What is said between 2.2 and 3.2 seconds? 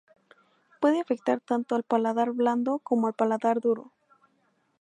blando como al